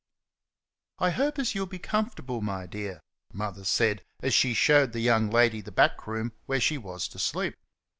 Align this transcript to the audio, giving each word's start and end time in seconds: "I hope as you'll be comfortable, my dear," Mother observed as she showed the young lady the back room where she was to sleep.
"I 0.97 1.11
hope 1.11 1.37
as 1.37 1.53
you'll 1.53 1.67
be 1.67 1.77
comfortable, 1.77 2.41
my 2.41 2.65
dear," 2.65 3.01
Mother 3.31 3.59
observed 3.61 4.01
as 4.21 4.33
she 4.33 4.55
showed 4.55 4.93
the 4.93 4.99
young 4.99 5.29
lady 5.29 5.61
the 5.61 5.71
back 5.71 6.07
room 6.07 6.31
where 6.47 6.59
she 6.59 6.79
was 6.79 7.07
to 7.09 7.19
sleep. 7.19 7.55